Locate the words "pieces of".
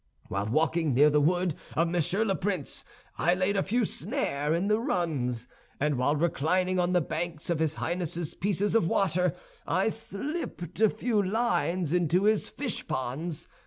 8.33-8.87